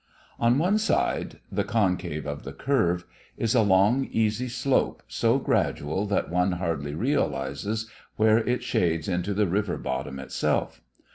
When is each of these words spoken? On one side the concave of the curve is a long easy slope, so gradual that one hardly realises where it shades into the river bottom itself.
On 0.39 0.57
one 0.57 0.79
side 0.79 1.41
the 1.51 1.63
concave 1.63 2.25
of 2.25 2.41
the 2.43 2.53
curve 2.53 3.05
is 3.37 3.53
a 3.53 3.61
long 3.61 4.05
easy 4.05 4.47
slope, 4.47 5.03
so 5.07 5.37
gradual 5.37 6.07
that 6.07 6.27
one 6.31 6.53
hardly 6.53 6.95
realises 6.95 7.87
where 8.15 8.39
it 8.39 8.63
shades 8.63 9.07
into 9.07 9.35
the 9.35 9.45
river 9.45 9.77
bottom 9.77 10.17
itself. 10.17 10.81